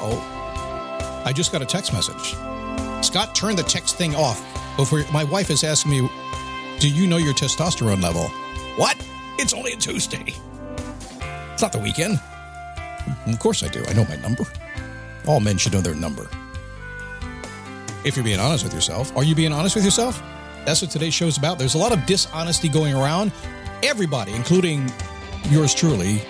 [0.00, 2.34] I just got a text message.
[3.04, 4.40] Scott, turn the text thing off.
[4.76, 6.10] Before my wife is asking me,
[6.78, 8.28] "Do you know your testosterone level?"
[8.76, 8.96] What?
[9.38, 10.34] It's only a Tuesday.
[11.52, 12.20] It's not the weekend.
[13.26, 13.84] Of course I do.
[13.88, 14.44] I know my number.
[15.26, 16.28] All men should know their number.
[18.04, 20.22] If you're being honest with yourself, are you being honest with yourself?
[20.64, 21.58] That's what today's show is about.
[21.58, 23.32] There's a lot of dishonesty going around.
[23.82, 24.92] Everybody, including
[25.50, 26.22] yours truly,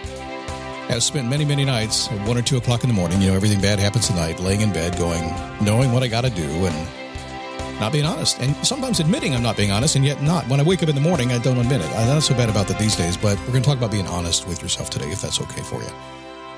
[0.89, 3.21] has spent many, many nights at one or two o'clock in the morning.
[3.21, 5.23] You know, everything bad happens tonight, laying in bed, going,
[5.61, 8.41] knowing what I got to do, and not being honest.
[8.41, 10.49] And sometimes admitting I'm not being honest, and yet not.
[10.49, 11.91] When I wake up in the morning, I don't admit it.
[11.91, 14.07] I'm not so bad about that these days, but we're going to talk about being
[14.07, 15.91] honest with yourself today, if that's okay for you.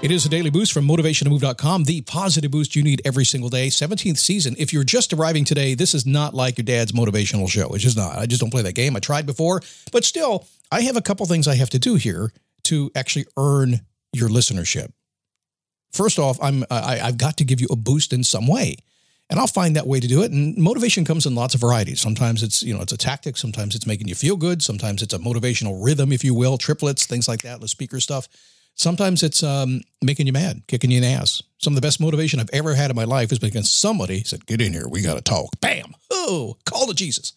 [0.03, 3.67] It is a daily boost from motivationtomove.com, the positive boost you need every single day.
[3.67, 4.55] 17th season.
[4.59, 7.69] If you're just arriving today, this is not like your dad's motivational show.
[7.75, 8.17] It's just not.
[8.17, 8.97] I just don't play that game.
[8.97, 9.61] I tried before,
[9.93, 12.33] but still, I have a couple things I have to do here
[12.65, 13.81] to actually earn
[14.13, 14.93] your listenership.
[15.93, 18.77] First off, I'm I, I've got to give you a boost in some way.
[19.29, 20.33] And I'll find that way to do it.
[20.33, 22.01] And motivation comes in lots of varieties.
[22.01, 23.37] Sometimes it's, you know, it's a tactic.
[23.37, 24.61] Sometimes it's making you feel good.
[24.61, 28.27] Sometimes it's a motivational rhythm, if you will, triplets, things like that, the speaker stuff.
[28.75, 31.43] Sometimes it's um, making you mad, kicking you in the ass.
[31.59, 34.47] Some of the best motivation I've ever had in my life is because somebody said,
[34.47, 35.95] "Get in here, we got to talk." Bam!
[36.11, 37.35] Oh, call to Jesus.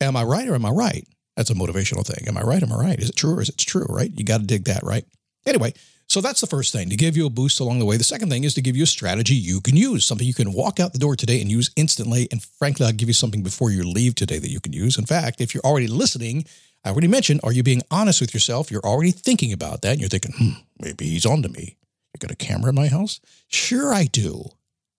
[0.00, 1.08] Am I right or am I right?
[1.36, 2.28] That's a motivational thing.
[2.28, 2.62] Am I right?
[2.62, 2.98] Am I right?
[2.98, 3.86] Is it true or is it true?
[3.88, 4.12] Right?
[4.14, 5.04] You got to dig that, right?
[5.46, 5.72] Anyway,
[6.08, 7.96] so that's the first thing to give you a boost along the way.
[7.96, 10.52] The second thing is to give you a strategy you can use, something you can
[10.52, 12.28] walk out the door today and use instantly.
[12.30, 14.98] And frankly, I'll give you something before you leave today that you can use.
[14.98, 16.44] In fact, if you're already listening
[16.84, 18.70] I already mentioned, are you being honest with yourself?
[18.70, 19.92] You're already thinking about that.
[19.92, 21.76] And you're thinking, hmm, maybe he's on to me.
[22.14, 23.20] You got a camera in my house?
[23.48, 24.44] Sure, I do.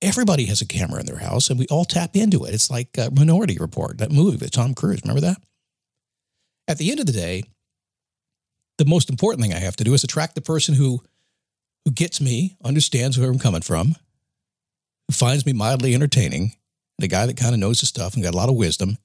[0.02, 2.54] Everybody has a camera in their house and we all tap into it.
[2.54, 5.02] It's like Minority Report, that movie with Tom Cruise.
[5.04, 5.42] Remember that?
[6.68, 7.44] At the end of the day,
[8.80, 11.04] the most important thing I have to do is attract the person who
[11.86, 13.96] who gets me, understands where I'm coming from,
[15.08, 16.54] who finds me mildly entertaining,
[16.98, 18.98] the guy that kind of knows his stuff and got a lot of wisdom,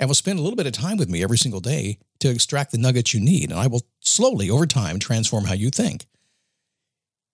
[0.00, 2.72] and will spend a little bit of time with me every single day to extract
[2.72, 3.50] the nuggets you need.
[3.50, 6.06] And I will slowly, over time, transform how you think.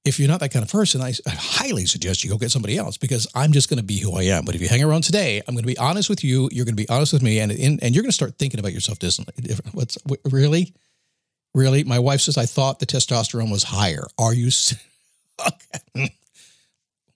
[0.05, 2.77] If you're not that kind of person, I, I highly suggest you go get somebody
[2.77, 4.45] else because I'm just going to be who I am.
[4.45, 6.51] But if you hang around today, I'm going to be honest with you.
[6.53, 8.61] You're going to be honest with me, and and, and you're going to start thinking
[8.61, 9.55] about yourself differently.
[9.72, 9.97] What's
[10.31, 10.75] really,
[11.54, 11.84] really?
[11.84, 14.06] My wife says I thought the testosterone was higher.
[14.19, 14.50] Are you?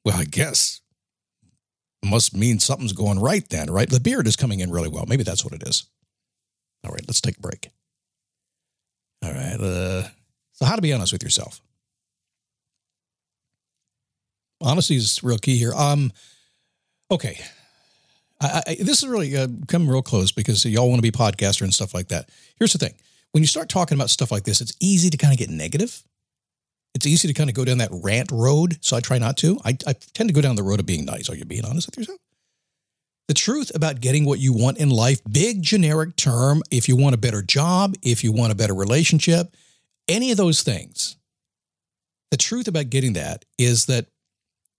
[0.09, 0.81] Well, I guess
[2.03, 3.91] must mean something's going right then, right?
[3.91, 5.05] The beard is coming in really well.
[5.07, 5.85] Maybe that's what it is.
[6.83, 7.69] All right, let's take a break.
[9.23, 9.61] All right.
[9.61, 10.09] Uh,
[10.53, 11.61] so, how to be honest with yourself?
[14.63, 15.75] Honesty is real key here.
[15.75, 16.11] Um,
[17.11, 17.39] okay.
[18.41, 21.63] I, I, this is really uh, coming real close because y'all want to be podcaster
[21.63, 22.31] and stuff like that.
[22.59, 22.95] Here's the thing:
[23.33, 26.03] when you start talking about stuff like this, it's easy to kind of get negative.
[26.95, 28.79] It's easy to kind of go down that rant road.
[28.81, 29.61] So I try not to.
[29.65, 31.29] I, I tend to go down the road of being nice.
[31.29, 32.19] Are you being honest with yourself?
[33.29, 37.15] The truth about getting what you want in life, big generic term, if you want
[37.15, 39.55] a better job, if you want a better relationship,
[40.09, 41.17] any of those things.
[42.31, 44.07] The truth about getting that is that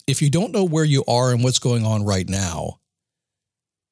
[0.08, 2.80] if you don't know where you are and what's going on right now,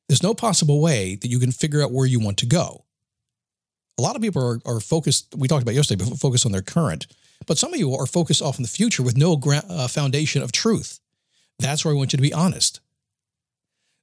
[0.10, 2.87] there's no possible way that you can figure out where you want to go.
[3.98, 7.08] A lot of people are, are focused, we talked about yesterday, focused on their current,
[7.48, 10.42] but some of you are focused off in the future with no gra- uh, foundation
[10.42, 11.00] of truth.
[11.60, 12.80] That's where I want you to be honest.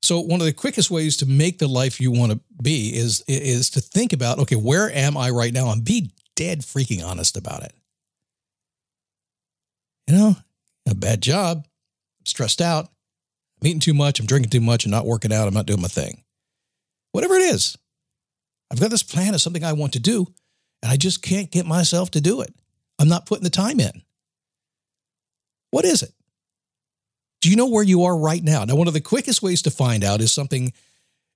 [0.03, 3.25] So one of the quickest ways to make the life you want to be is
[3.27, 7.37] is to think about, okay, where am I right now and be dead freaking honest
[7.37, 7.72] about it.
[10.06, 10.37] You know,
[10.88, 11.66] a bad job,
[12.25, 12.88] stressed out,
[13.61, 15.81] I'm eating too much, I'm drinking too much, I'm not working out, I'm not doing
[15.81, 16.22] my thing.
[17.12, 17.76] Whatever it is.
[18.75, 20.27] I've got this plan of something I want to do,
[20.83, 22.53] and I just can't get myself to do it.
[22.99, 24.03] I'm not putting the time in.
[25.71, 26.12] What is it?
[27.41, 28.65] Do you know where you are right now?
[28.65, 30.73] Now, one of the quickest ways to find out is something,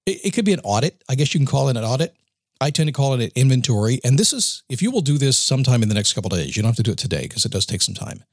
[0.04, 1.00] it, it could be an audit.
[1.08, 2.16] I guess you can call it an audit.
[2.60, 4.00] I tend to call it an inventory.
[4.02, 6.62] And this is, if you will do this sometime in the next couple days, you
[6.64, 8.24] don't have to do it today because it does take some time.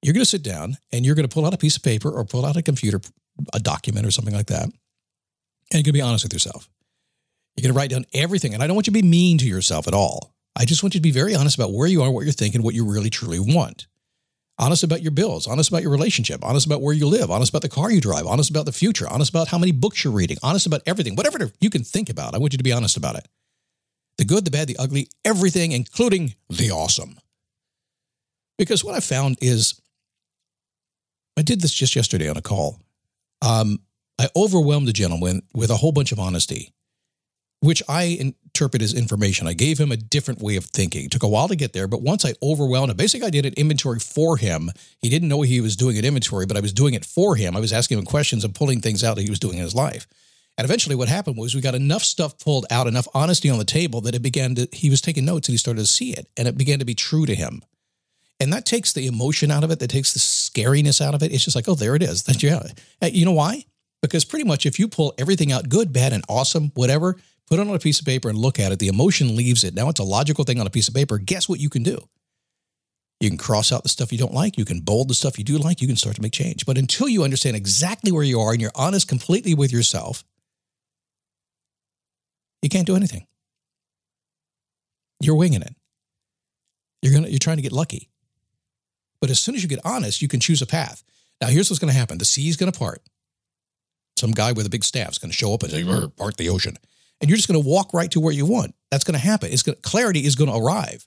[0.00, 2.10] You're going to sit down and you're going to pull out a piece of paper
[2.10, 3.02] or pull out a computer,
[3.52, 4.62] a document or something like that.
[4.62, 4.74] And
[5.74, 6.70] you're going to be honest with yourself.
[7.56, 8.54] You're going to write down everything.
[8.54, 10.34] And I don't want you to be mean to yourself at all.
[10.54, 12.62] I just want you to be very honest about where you are, what you're thinking,
[12.62, 13.86] what you really truly want
[14.58, 17.62] honest about your bills, honest about your relationship, honest about where you live, honest about
[17.62, 20.36] the car you drive, honest about the future, honest about how many books you're reading,
[20.42, 22.34] honest about everything, whatever you can think about.
[22.34, 23.28] I want you to be honest about it.
[24.18, 27.18] The good, the bad, the ugly, everything, including the awesome.
[28.56, 29.80] Because what I found is,
[31.36, 32.80] I did this just yesterday on a call.
[33.42, 33.80] Um,
[34.18, 36.72] I overwhelmed a gentleman with a whole bunch of honesty.
[37.60, 39.46] Which I interpret as information.
[39.46, 41.06] I gave him a different way of thinking.
[41.06, 43.46] It took a while to get there, but once I overwhelmed him, basically I did
[43.46, 44.70] an inventory for him.
[44.98, 47.56] He didn't know he was doing an inventory, but I was doing it for him.
[47.56, 49.74] I was asking him questions and pulling things out that he was doing in his
[49.74, 50.06] life.
[50.58, 53.64] And eventually what happened was we got enough stuff pulled out, enough honesty on the
[53.64, 56.28] table that it began to, he was taking notes and he started to see it
[56.36, 57.62] and it began to be true to him.
[58.40, 59.78] And that takes the emotion out of it.
[59.78, 61.32] That takes the scariness out of it.
[61.32, 62.22] It's just like, oh, there it is.
[62.22, 62.62] That's yeah.
[63.02, 63.64] You know why?
[64.02, 67.16] Because pretty much if you pull everything out, good, bad, and awesome, whatever,
[67.46, 69.74] put it on a piece of paper and look at it, the emotion leaves it.
[69.74, 71.18] Now it's a logical thing on a piece of paper.
[71.18, 72.08] Guess what you can do?
[73.20, 74.58] You can cross out the stuff you don't like.
[74.58, 75.80] You can bold the stuff you do like.
[75.80, 76.66] You can start to make change.
[76.66, 80.22] But until you understand exactly where you are and you're honest completely with yourself,
[82.60, 83.26] you can't do anything.
[85.20, 85.74] You're winging it.
[87.00, 88.10] You're gonna you're trying to get lucky.
[89.20, 91.02] But as soon as you get honest, you can choose a path.
[91.40, 93.02] Now, here's what's going to happen the sea is going to part.
[94.16, 95.84] Some guy with a big staff is going to show up and say,
[96.16, 96.76] part the ocean.
[97.20, 98.74] And you're just going to walk right to where you want.
[98.90, 99.52] That's going to happen.
[99.52, 101.06] It's going clarity is going to arrive.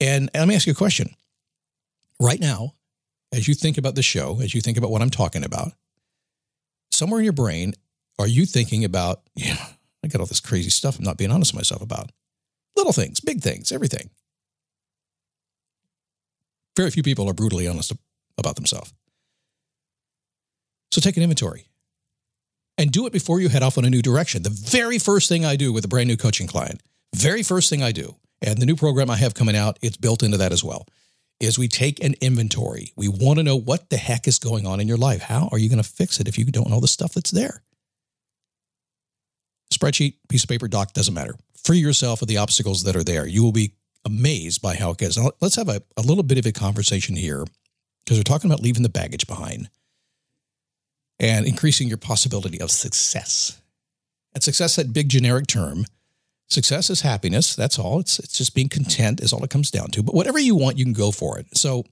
[0.00, 1.14] And, and let me ask you a question.
[2.20, 2.74] Right now,
[3.32, 5.72] as you think about the show, as you think about what I'm talking about,
[6.90, 7.74] somewhere in your brain,
[8.18, 9.56] are you thinking about, yeah,
[10.04, 12.10] I got all this crazy stuff I'm not being honest with myself about?
[12.76, 14.10] Little things, big things, everything
[16.78, 17.92] very few people are brutally honest
[18.38, 18.94] about themselves.
[20.92, 21.66] So take an inventory
[22.78, 24.44] and do it before you head off on a new direction.
[24.44, 26.80] The very first thing I do with a brand new coaching client,
[27.14, 30.22] very first thing I do, and the new program I have coming out, it's built
[30.22, 30.86] into that as well,
[31.40, 32.92] is we take an inventory.
[32.96, 35.22] We want to know what the heck is going on in your life.
[35.22, 37.62] How are you going to fix it if you don't know the stuff that's there?
[39.74, 41.34] Spreadsheet, piece of paper, doc, doesn't matter.
[41.62, 43.26] Free yourself of the obstacles that are there.
[43.26, 43.74] You will be
[44.04, 45.18] amazed by how it goes.
[45.18, 47.44] Now, let's have a, a little bit of a conversation here
[48.04, 49.68] because we're talking about leaving the baggage behind
[51.20, 53.60] and increasing your possibility of success.
[54.34, 55.84] And success, that big generic term,
[56.48, 57.56] success is happiness.
[57.56, 58.00] That's all.
[58.00, 60.02] It's, it's just being content is all it comes down to.
[60.02, 61.56] But whatever you want, you can go for it.
[61.56, 61.84] So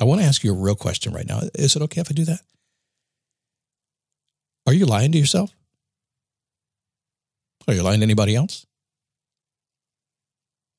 [0.00, 1.40] I want to ask you a real question right now.
[1.54, 2.40] Is it okay if I do that?
[4.66, 5.54] Are you lying to yourself?
[7.68, 8.66] Are you lying to anybody else?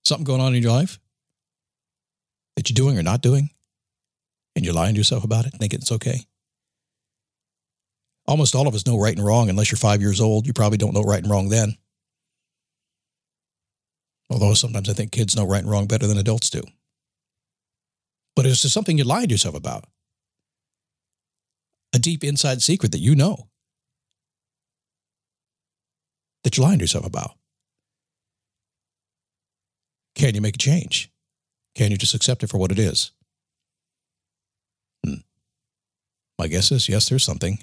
[0.08, 1.00] something going on in your life
[2.56, 3.50] that you're doing or not doing,
[4.56, 6.22] and you're lying to yourself about it, thinking it's okay.
[8.28, 9.50] Almost all of us know right and wrong.
[9.50, 11.78] Unless you're five years old, you probably don't know right and wrong then.
[14.30, 16.62] Although sometimes I think kids know right and wrong better than adults do.
[18.36, 19.86] But it's just something you lied to yourself about.
[21.94, 23.48] A deep inside secret that you know
[26.44, 27.32] that you're lying to yourself about.
[30.16, 31.10] Can you make a change?
[31.76, 33.12] Can you just accept it for what it is?
[35.06, 35.22] Hmm.
[36.38, 37.60] My guess is yes, there's something.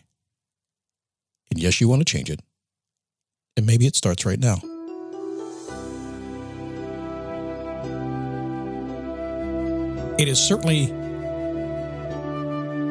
[1.55, 2.41] And yes, you want to change it.
[3.57, 4.57] And maybe it starts right now.
[10.19, 10.87] It is certainly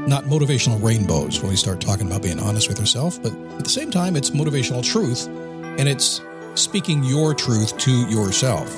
[0.07, 3.69] not motivational rainbows when we start talking about being honest with yourself, but at the
[3.69, 6.21] same time, it's motivational truth and it's
[6.55, 8.73] speaking your truth to yourself.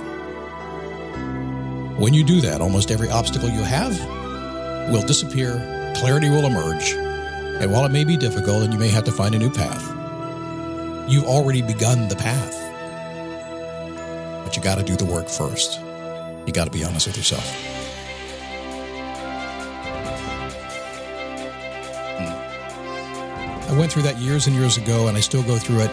[1.99, 3.99] When you do that, almost every obstacle you have
[4.91, 7.04] will disappear, clarity will emerge,
[7.59, 9.81] and while it may be difficult and you may have to find a new path,
[11.09, 12.53] you've already begun the path.
[14.43, 15.79] But you got to do the work first.
[16.45, 17.45] You got to be honest with yourself.
[22.17, 23.71] Hmm.
[23.73, 25.91] I went through that years and years ago, and I still go through it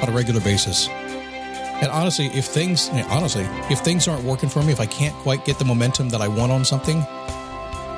[0.00, 0.88] on a regular basis.
[0.88, 5.44] And honestly, if things honestly, if things aren't working for me, if I can't quite
[5.44, 7.04] get the momentum that I want on something,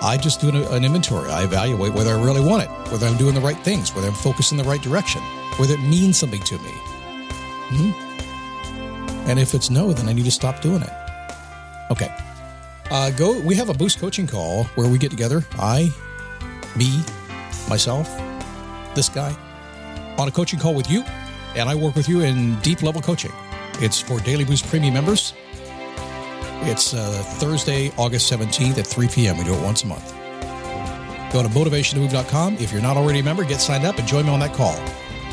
[0.02, 1.30] I just do an, inventory.
[1.30, 4.14] I evaluate whether I really want it, whether I'm doing the right things, whether I'm
[4.14, 5.22] focused in the right direction,
[5.58, 6.70] whether it means something to me.
[7.70, 9.30] Mm-hmm.
[9.30, 10.90] And if it's no, then I need to stop doing it.
[11.90, 12.14] Okay.
[12.90, 13.40] Uh, go.
[13.40, 15.44] We have a boost coaching call where we get together.
[15.58, 15.90] I,
[16.76, 17.02] me,
[17.68, 18.08] myself,
[18.94, 19.36] this guy,
[20.18, 21.02] on a coaching call with you,
[21.56, 23.32] and I work with you in deep level coaching.
[23.80, 25.34] It's for Daily Boost Premium members.
[26.62, 29.38] It's uh, Thursday, August 17th at 3 p.m.
[29.38, 30.12] We do it once a month.
[31.32, 32.56] Go to motivationtomove.com.
[32.56, 34.76] If you're not already a member, get signed up and join me on that call.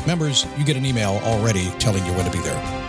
[0.06, 2.83] Members, you get an email already telling you when to be there.